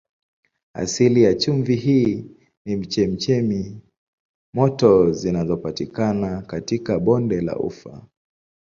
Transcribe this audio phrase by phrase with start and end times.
[0.73, 2.25] Asili ya chumvi hii
[2.65, 3.81] ni chemchemi
[4.53, 8.05] moto zinazopatikana katika bonde la Ufa.